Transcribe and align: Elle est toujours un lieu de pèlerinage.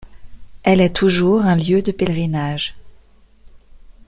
Elle 0.63 0.81
est 0.81 0.95
toujours 0.95 1.41
un 1.41 1.55
lieu 1.55 1.83
de 1.83 1.91
pèlerinage. 1.91 2.73